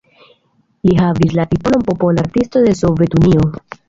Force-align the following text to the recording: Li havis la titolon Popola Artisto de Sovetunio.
Li 0.87 0.95
havis 1.01 1.35
la 1.39 1.45
titolon 1.51 1.83
Popola 1.89 2.23
Artisto 2.27 2.63
de 2.65 2.73
Sovetunio. 2.81 3.45